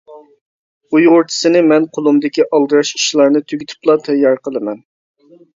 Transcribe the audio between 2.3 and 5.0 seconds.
ئالدىراش ئىشلارنى تۈگىتىپلا تەييار قىلىمەن.